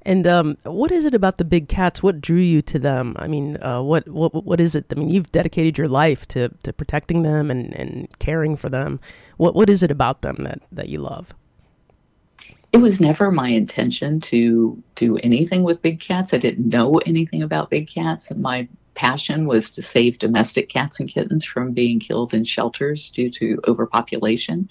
And 0.04 0.26
um, 0.28 0.58
what 0.64 0.92
is 0.92 1.06
it 1.06 1.14
about 1.14 1.38
the 1.38 1.46
big 1.46 1.68
cats? 1.68 2.02
What 2.02 2.22
drew 2.22 2.38
you 2.38 2.62
to 2.64 2.80
them? 2.80 3.16
I 3.20 3.28
mean, 3.28 3.62
uh, 3.62 3.82
what 3.82 4.08
what 4.08 4.46
what 4.46 4.60
is 4.60 4.76
it? 4.76 4.86
I 4.92 4.96
mean, 4.96 5.10
you've 5.10 5.32
dedicated 5.32 5.78
your 5.78 5.88
life 5.88 6.28
to, 6.30 6.50
to 6.64 6.74
protecting 6.74 7.24
them 7.24 7.52
and, 7.52 7.76
and 7.76 8.08
caring 8.20 8.56
for 8.56 8.70
them. 8.70 9.00
What 9.38 9.56
what 9.56 9.70
is 9.70 9.84
it 9.84 9.92
about 9.92 10.22
them 10.22 10.38
that, 10.38 10.62
that 10.72 10.90
you 10.90 11.00
love? 11.00 11.34
It 12.74 12.78
was 12.78 13.02
never 13.02 13.32
my 13.32 13.50
intention 13.50 14.22
to 14.22 14.82
do 14.96 15.18
anything 15.18 15.64
with 15.64 15.82
big 15.82 16.00
cats. 16.00 16.34
I 16.34 16.38
didn't 16.38 16.70
know 16.70 16.98
anything 17.06 17.44
about 17.44 17.70
big 17.70 17.90
cats. 17.90 18.32
My 18.34 18.68
passion 18.94 19.46
was 19.46 19.70
to 19.72 19.84
save 19.84 20.20
domestic 20.20 20.70
cats 20.70 21.00
and 21.00 21.10
kittens 21.10 21.44
from 21.44 21.74
being 21.74 22.00
killed 22.00 22.34
in 22.34 22.44
shelters 22.44 23.10
due 23.10 23.30
to 23.32 23.60
overpopulation. 23.68 24.70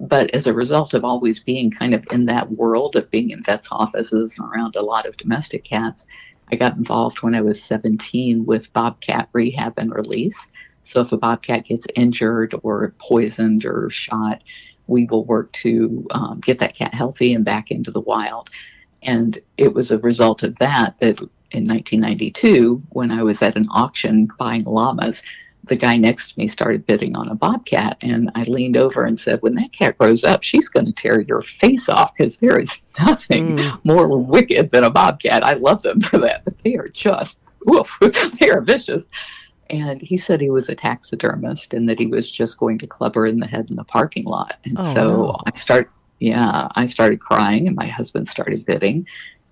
But 0.00 0.30
as 0.30 0.46
a 0.46 0.54
result 0.54 0.94
of 0.94 1.04
always 1.04 1.40
being 1.40 1.70
kind 1.70 1.92
of 1.92 2.06
in 2.10 2.24
that 2.24 2.50
world 2.52 2.96
of 2.96 3.10
being 3.10 3.30
in 3.30 3.42
vets' 3.42 3.68
offices 3.70 4.38
and 4.38 4.48
around 4.48 4.74
a 4.74 4.82
lot 4.82 5.04
of 5.04 5.18
domestic 5.18 5.62
cats, 5.64 6.06
I 6.50 6.56
got 6.56 6.76
involved 6.76 7.22
when 7.22 7.34
I 7.34 7.42
was 7.42 7.62
17 7.62 8.46
with 8.46 8.72
bobcat 8.72 9.28
rehab 9.34 9.74
and 9.76 9.94
release. 9.94 10.48
So 10.84 11.02
if 11.02 11.12
a 11.12 11.18
bobcat 11.18 11.66
gets 11.66 11.86
injured 11.94 12.54
or 12.62 12.94
poisoned 12.98 13.66
or 13.66 13.90
shot, 13.90 14.42
we 14.86 15.04
will 15.04 15.24
work 15.26 15.52
to 15.52 16.06
um, 16.12 16.40
get 16.40 16.58
that 16.60 16.74
cat 16.74 16.94
healthy 16.94 17.34
and 17.34 17.44
back 17.44 17.70
into 17.70 17.90
the 17.90 18.00
wild. 18.00 18.48
And 19.02 19.38
it 19.58 19.74
was 19.74 19.90
a 19.90 19.98
result 19.98 20.42
of 20.42 20.56
that 20.58 20.98
that 21.00 21.20
in 21.52 21.66
1992, 21.66 22.82
when 22.90 23.10
I 23.10 23.22
was 23.22 23.42
at 23.42 23.56
an 23.56 23.68
auction 23.70 24.28
buying 24.38 24.64
llamas, 24.64 25.22
the 25.70 25.76
guy 25.76 25.96
next 25.96 26.32
to 26.32 26.38
me 26.38 26.48
started 26.48 26.84
bidding 26.84 27.14
on 27.14 27.28
a 27.28 27.34
bobcat 27.34 27.96
and 28.02 28.28
i 28.34 28.42
leaned 28.42 28.76
over 28.76 29.04
and 29.04 29.18
said 29.18 29.40
when 29.40 29.54
that 29.54 29.72
cat 29.72 29.96
grows 29.96 30.24
up 30.24 30.42
she's 30.42 30.68
going 30.68 30.84
to 30.84 30.92
tear 30.92 31.20
your 31.20 31.40
face 31.42 31.88
off 31.88 32.12
because 32.14 32.38
there 32.38 32.58
is 32.58 32.80
nothing 32.98 33.56
mm. 33.56 33.84
more 33.84 34.18
wicked 34.18 34.68
than 34.70 34.82
a 34.82 34.90
bobcat 34.90 35.44
i 35.46 35.54
love 35.54 35.80
them 35.82 36.00
for 36.00 36.18
that 36.18 36.44
but 36.44 36.58
they 36.64 36.74
are 36.74 36.88
just 36.88 37.38
woof, 37.66 37.96
they 38.40 38.50
are 38.50 38.60
vicious 38.60 39.04
and 39.70 40.02
he 40.02 40.16
said 40.16 40.40
he 40.40 40.50
was 40.50 40.68
a 40.68 40.74
taxidermist 40.74 41.72
and 41.72 41.88
that 41.88 42.00
he 42.00 42.06
was 42.06 42.30
just 42.30 42.58
going 42.58 42.76
to 42.76 42.86
club 42.88 43.14
her 43.14 43.24
in 43.24 43.38
the 43.38 43.46
head 43.46 43.70
in 43.70 43.76
the 43.76 43.84
parking 43.84 44.24
lot 44.24 44.58
and 44.64 44.76
oh, 44.76 44.94
so 44.94 45.06
no. 45.06 45.36
i 45.46 45.56
start 45.56 45.88
yeah 46.18 46.66
i 46.74 46.84
started 46.84 47.20
crying 47.20 47.68
and 47.68 47.76
my 47.76 47.86
husband 47.86 48.28
started 48.28 48.66
bidding 48.66 49.06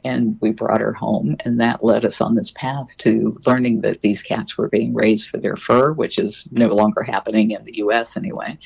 and 0.04 0.38
we 0.40 0.52
brought 0.52 0.80
her 0.80 0.92
home 0.92 1.36
and 1.40 1.60
that 1.60 1.84
led 1.84 2.04
us 2.04 2.20
on 2.20 2.34
this 2.34 2.50
path 2.52 2.96
to 2.98 3.38
learning 3.46 3.80
that 3.80 4.00
these 4.00 4.22
cats 4.22 4.56
were 4.56 4.68
being 4.68 4.94
raised 4.94 5.28
for 5.28 5.38
their 5.38 5.56
fur 5.56 5.92
which 5.92 6.18
is 6.18 6.46
no 6.50 6.68
longer 6.68 7.02
happening 7.02 7.50
in 7.50 7.62
the 7.64 7.72
us 7.74 8.16
anyway 8.16 8.56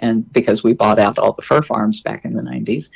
and 0.00 0.30
because 0.32 0.62
we 0.62 0.72
bought 0.72 0.98
out 0.98 1.18
all 1.18 1.32
the 1.32 1.42
fur 1.42 1.62
farms 1.62 2.00
back 2.00 2.24
in 2.24 2.34
the 2.34 2.42
90s 2.42 2.90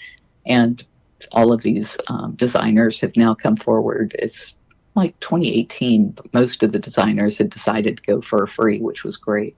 and 0.46 0.84
all 1.32 1.52
of 1.52 1.62
these 1.62 1.96
um, 2.08 2.34
designers 2.34 3.00
have 3.00 3.16
now 3.16 3.34
come 3.34 3.56
forward. 3.56 4.14
It's 4.18 4.54
like 4.94 5.18
2018 5.20 6.16
most 6.32 6.62
of 6.62 6.72
the 6.72 6.78
designers 6.78 7.38
had 7.38 7.50
decided 7.50 7.96
to 7.96 8.02
go 8.02 8.20
fur 8.20 8.46
free 8.46 8.80
which 8.80 9.04
was 9.04 9.16
great 9.16 9.56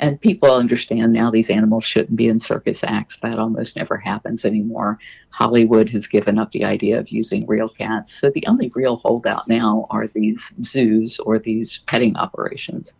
and 0.00 0.20
people 0.20 0.50
understand 0.52 1.12
now 1.12 1.30
these 1.30 1.50
animals 1.50 1.84
shouldn't 1.84 2.16
be 2.16 2.28
in 2.28 2.38
circus 2.38 2.84
acts. 2.84 3.18
That 3.18 3.38
almost 3.38 3.76
never 3.76 3.96
happens 3.96 4.44
anymore. 4.44 4.98
Hollywood 5.30 5.90
has 5.90 6.06
given 6.06 6.38
up 6.38 6.52
the 6.52 6.64
idea 6.64 6.98
of 6.98 7.08
using 7.08 7.46
real 7.46 7.68
cats. 7.68 8.14
So 8.14 8.30
the 8.30 8.44
only 8.46 8.70
real 8.74 8.96
holdout 8.96 9.48
now 9.48 9.86
are 9.90 10.06
these 10.06 10.52
zoos 10.64 11.18
or 11.18 11.38
these 11.38 11.78
petting 11.86 12.16
operations. 12.16 12.92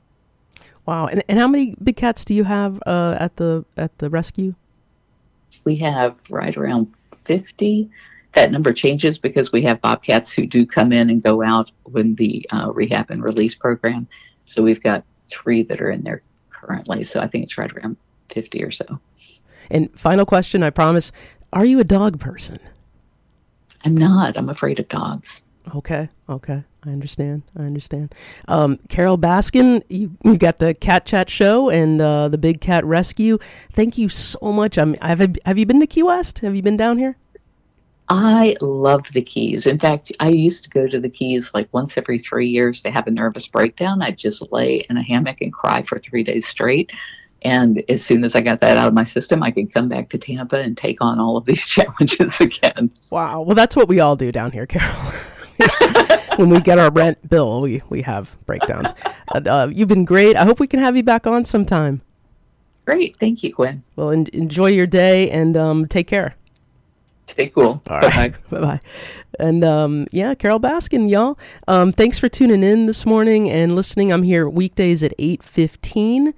Wow. 0.86 1.06
And, 1.06 1.22
and 1.28 1.38
how 1.38 1.46
many 1.46 1.76
big 1.82 1.96
cats 1.96 2.24
do 2.24 2.34
you 2.34 2.44
have 2.44 2.80
uh, 2.86 3.16
at 3.20 3.36
the 3.36 3.64
at 3.76 3.96
the 3.98 4.10
rescue? 4.10 4.54
We 5.64 5.76
have 5.76 6.16
right 6.30 6.56
around 6.56 6.92
50 7.24 7.90
that 8.32 8.52
number 8.52 8.72
changes 8.72 9.18
because 9.18 9.52
we 9.52 9.62
have 9.62 9.80
bobcats 9.80 10.32
who 10.32 10.46
do 10.46 10.66
come 10.66 10.92
in 10.92 11.10
and 11.10 11.22
go 11.22 11.42
out 11.42 11.72
when 11.84 12.14
the 12.16 12.46
uh, 12.52 12.70
rehab 12.72 13.10
and 13.10 13.22
release 13.22 13.54
program. 13.54 14.06
So 14.44 14.62
we've 14.62 14.82
got 14.82 15.04
three 15.26 15.62
that 15.64 15.80
are 15.80 15.90
in 15.90 16.02
there 16.02 16.22
currently. 16.60 17.02
So 17.02 17.20
I 17.20 17.26
think 17.26 17.44
it's 17.44 17.58
right 17.58 17.72
around 17.72 17.96
50 18.30 18.62
or 18.62 18.70
so. 18.70 19.00
And 19.70 19.90
final 19.98 20.26
question, 20.26 20.62
I 20.62 20.70
promise. 20.70 21.12
Are 21.52 21.64
you 21.64 21.80
a 21.80 21.84
dog 21.84 22.18
person? 22.18 22.58
I'm 23.84 23.96
not. 23.96 24.36
I'm 24.36 24.48
afraid 24.48 24.80
of 24.80 24.88
dogs. 24.88 25.40
Okay, 25.74 26.08
okay. 26.28 26.64
I 26.86 26.90
understand. 26.90 27.42
I 27.56 27.62
understand. 27.62 28.14
Um, 28.46 28.78
Carole 28.88 29.18
Baskin, 29.18 29.82
you 29.88 30.16
you 30.24 30.38
got 30.38 30.58
the 30.58 30.72
Cat 30.74 31.04
Chat 31.04 31.28
show 31.28 31.68
and 31.68 32.00
uh, 32.00 32.28
the 32.28 32.38
Big 32.38 32.60
Cat 32.60 32.84
Rescue. 32.84 33.38
Thank 33.72 33.98
you 33.98 34.08
so 34.08 34.52
much. 34.52 34.78
I'm, 34.78 34.94
have 34.94 35.36
have 35.44 35.58
you 35.58 35.66
been 35.66 35.80
to 35.80 35.86
Key 35.86 36.04
West? 36.04 36.38
Have 36.40 36.56
you 36.56 36.62
been 36.62 36.76
down 36.76 36.98
here? 36.98 37.16
I 38.10 38.56
love 38.60 39.12
the 39.12 39.20
Keys. 39.20 39.66
In 39.66 39.78
fact, 39.78 40.12
I 40.18 40.28
used 40.30 40.64
to 40.64 40.70
go 40.70 40.86
to 40.86 40.98
the 40.98 41.10
Keys 41.10 41.50
like 41.52 41.68
once 41.72 41.98
every 41.98 42.18
three 42.18 42.48
years 42.48 42.80
to 42.82 42.90
have 42.90 43.06
a 43.06 43.10
nervous 43.10 43.46
breakdown. 43.46 44.00
I'd 44.00 44.16
just 44.16 44.50
lay 44.50 44.86
in 44.88 44.96
a 44.96 45.02
hammock 45.02 45.40
and 45.42 45.52
cry 45.52 45.82
for 45.82 45.98
three 45.98 46.22
days 46.22 46.46
straight. 46.46 46.92
And 47.42 47.84
as 47.88 48.04
soon 48.04 48.24
as 48.24 48.34
I 48.34 48.40
got 48.40 48.60
that 48.60 48.76
out 48.76 48.88
of 48.88 48.94
my 48.94 49.04
system, 49.04 49.42
I 49.42 49.50
could 49.50 49.72
come 49.72 49.88
back 49.88 50.08
to 50.10 50.18
Tampa 50.18 50.56
and 50.60 50.76
take 50.76 51.00
on 51.00 51.20
all 51.20 51.36
of 51.36 51.44
these 51.44 51.64
challenges 51.66 52.40
again. 52.40 52.90
Wow. 53.10 53.42
Well, 53.42 53.54
that's 53.54 53.76
what 53.76 53.88
we 53.88 54.00
all 54.00 54.16
do 54.16 54.32
down 54.32 54.52
here, 54.52 54.66
Carole. 54.66 55.12
when 56.36 56.48
we 56.48 56.60
get 56.60 56.78
our 56.78 56.90
rent 56.90 57.28
bill, 57.28 57.60
we, 57.60 57.82
we 57.90 58.02
have 58.02 58.36
breakdowns. 58.46 58.94
Uh, 59.28 59.68
you've 59.70 59.88
been 59.88 60.04
great. 60.04 60.34
I 60.36 60.44
hope 60.44 60.60
we 60.60 60.66
can 60.66 60.80
have 60.80 60.96
you 60.96 61.02
back 61.02 61.26
on 61.26 61.44
sometime. 61.44 62.00
Great. 62.86 63.16
Thank 63.18 63.42
you, 63.42 63.52
Gwen. 63.52 63.82
Well, 63.96 64.10
en- 64.12 64.28
enjoy 64.32 64.68
your 64.68 64.86
day 64.86 65.30
and 65.30 65.56
um, 65.56 65.86
take 65.86 66.06
care. 66.06 66.36
Stay 67.28 67.48
cool. 67.48 67.80
All 67.88 68.00
right. 68.00 68.34
Bye 68.50 68.60
bye. 68.60 68.80
And 69.38 69.62
um, 69.62 70.06
yeah, 70.10 70.34
Carole 70.34 70.58
Baskin, 70.58 71.08
y'all. 71.08 71.38
Um, 71.68 71.92
thanks 71.92 72.18
for 72.18 72.28
tuning 72.28 72.62
in 72.62 72.86
this 72.86 73.04
morning 73.06 73.48
and 73.50 73.76
listening. 73.76 74.12
I'm 74.12 74.22
here 74.22 74.48
weekdays 74.48 75.02
at 75.02 75.16
8.15 75.18 76.32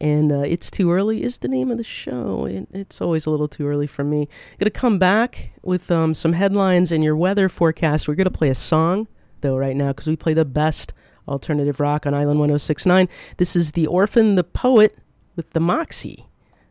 and 0.00 0.32
uh, 0.32 0.40
it's 0.40 0.70
too 0.70 0.90
early 0.92 1.22
is 1.22 1.38
the 1.38 1.48
name 1.48 1.70
of 1.70 1.78
the 1.78 1.84
show 1.84 2.46
it, 2.46 2.68
it's 2.72 3.00
always 3.00 3.26
a 3.26 3.30
little 3.30 3.48
too 3.48 3.66
early 3.66 3.86
for 3.86 4.04
me 4.04 4.22
I'm 4.22 4.58
gonna 4.58 4.70
come 4.70 4.98
back 4.98 5.52
with 5.62 5.90
um, 5.90 6.14
some 6.14 6.32
headlines 6.32 6.90
and 6.90 7.04
your 7.04 7.16
weather 7.16 7.48
forecast 7.48 8.08
we're 8.08 8.14
gonna 8.14 8.30
play 8.30 8.48
a 8.48 8.54
song 8.54 9.06
though 9.40 9.56
right 9.56 9.76
now 9.76 9.88
because 9.88 10.08
we 10.08 10.16
play 10.16 10.34
the 10.34 10.44
best 10.44 10.92
alternative 11.28 11.80
rock 11.80 12.06
on 12.06 12.12
island 12.12 12.40
1069 12.40 13.08
this 13.36 13.54
is 13.54 13.72
the 13.72 13.86
orphan 13.86 14.34
the 14.34 14.44
poet 14.44 14.96
with 15.36 15.50
the 15.52 15.60
moxie 15.60 16.26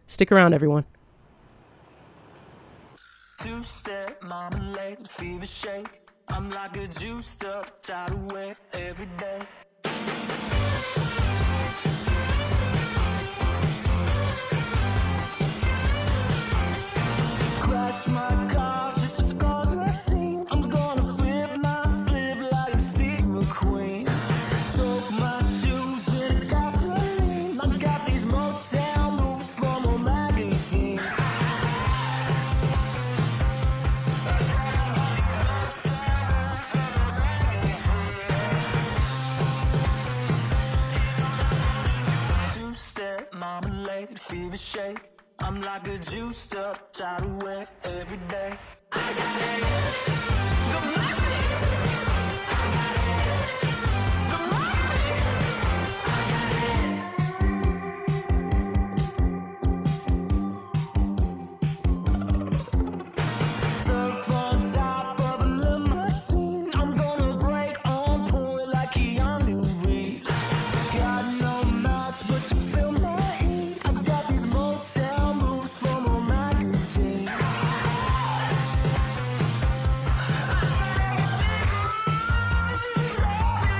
stick 0.06 0.32
around 0.32 0.53
everyone 0.53 0.86
two-step 3.43 4.23
mama, 4.23 4.55
marmalade 4.55 5.05
fever 5.05 5.45
shake. 5.45 6.01
I'm 6.29 6.50
like 6.51 6.77
a 6.77 6.88
juiced 6.88 7.43
up 7.43 7.81
tidal 7.81 8.19
wave 8.33 8.59
every 8.73 9.09
day 9.17 9.41